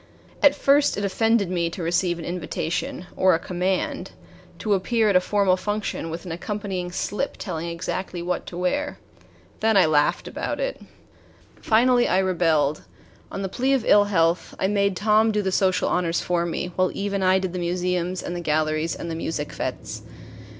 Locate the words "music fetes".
19.13-20.01